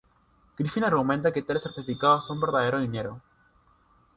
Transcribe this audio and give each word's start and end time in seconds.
Griffin 0.57 0.83
argumenta 0.83 1.31
que 1.31 1.43
tales 1.43 1.61
certificados 1.61 2.25
son 2.25 2.41
"verdadero 2.41 2.79
dinero". 2.79 3.21